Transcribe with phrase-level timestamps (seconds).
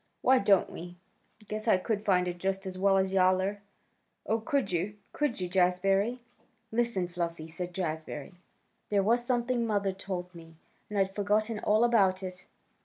[0.23, 0.97] "Why don't we?
[1.47, 3.61] Guess I could find it just as well as Yowler."
[4.25, 4.95] "Oh, could you?
[5.13, 6.17] Could you, Jazbury?"
[6.71, 8.33] "Listen, Fluffy!" said Jazbury.
[8.89, 10.55] "There was something mother told me,
[10.89, 12.45] and I'd forgotten all about it.